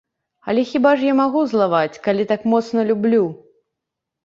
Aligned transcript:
Але 0.53 0.61
хіба 0.69 0.93
ж 1.01 1.07
я 1.09 1.13
магу 1.19 1.43
злаваць, 1.51 1.99
калі 2.09 2.27
так 2.33 2.49
моцна 2.55 2.89
люблю. 2.91 3.23